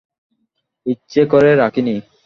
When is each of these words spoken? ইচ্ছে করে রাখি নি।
ইচ্ছে 0.85 1.21
করে 1.31 1.51
রাখি 1.55 1.81
নি। 1.81 1.95